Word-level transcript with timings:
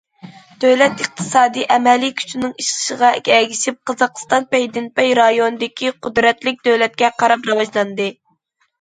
دۆلەت 0.63 1.03
ئىقتىسادىي 1.03 1.67
ئەمەلىي 1.75 2.13
كۈچىنىڭ 2.21 2.55
ئېشىشىغا 2.65 3.13
ئەگىشىپ، 3.37 3.79
قازاقىستان 3.93 4.51
پەيدىنپەي 4.57 5.17
رايوندىكى 5.23 5.97
قۇدرەتلىك 6.05 6.69
دۆلەتكە 6.73 7.17
قاراپ 7.23 7.51
راۋاجلاندى. 7.55 8.15